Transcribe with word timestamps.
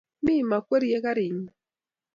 Mi 0.23 0.35
kokwerie 0.49 0.97
karinyi 1.05 1.49